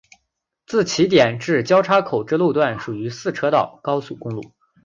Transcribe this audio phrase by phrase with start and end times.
[0.65, 4.41] 自起点至交叉口之路段属于四车道高速公路。